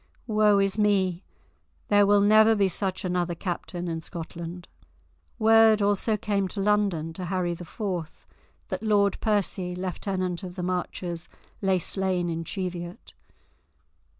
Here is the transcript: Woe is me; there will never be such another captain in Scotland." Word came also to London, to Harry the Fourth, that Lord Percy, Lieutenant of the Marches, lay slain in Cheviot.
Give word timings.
Woe 0.25 0.57
is 0.57 0.79
me; 0.79 1.23
there 1.89 2.07
will 2.07 2.21
never 2.21 2.55
be 2.55 2.67
such 2.67 3.05
another 3.05 3.35
captain 3.35 3.87
in 3.87 4.01
Scotland." 4.01 4.67
Word 5.37 5.77
came 5.77 5.87
also 5.87 6.15
to 6.15 6.59
London, 6.59 7.13
to 7.13 7.25
Harry 7.25 7.53
the 7.53 7.65
Fourth, 7.65 8.25
that 8.69 8.81
Lord 8.81 9.19
Percy, 9.21 9.75
Lieutenant 9.75 10.41
of 10.41 10.55
the 10.55 10.63
Marches, 10.63 11.29
lay 11.61 11.77
slain 11.77 12.29
in 12.31 12.43
Cheviot. 12.45 13.13